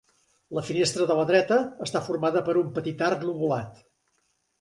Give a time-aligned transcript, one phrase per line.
[0.57, 1.57] La finestra de la dreta
[1.87, 3.79] està formada per un petit arc lobulat.